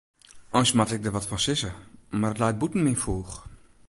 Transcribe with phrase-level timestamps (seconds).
[0.57, 1.71] Eins moat ik der wat fan sizze,
[2.19, 3.33] mar it leit bûten myn foech.